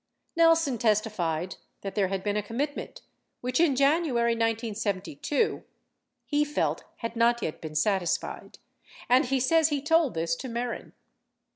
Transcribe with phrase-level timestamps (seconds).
[0.35, 3.01] Nelson testified that there had been a commitment
[3.41, 5.63] which in January 1972
[6.25, 8.57] he felt had not yet been satisfied,
[9.07, 10.93] and he says he told this to Mehren.